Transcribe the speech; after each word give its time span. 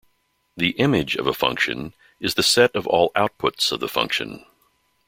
The 0.57 0.71
image 0.79 1.15
of 1.15 1.27
a 1.27 1.33
function 1.35 1.93
is 2.19 2.33
the 2.33 2.41
set 2.41 2.75
of 2.75 2.87
all 2.87 3.11
outputs 3.15 3.71
of 3.71 3.81
the 3.81 3.87
function. 3.87 4.43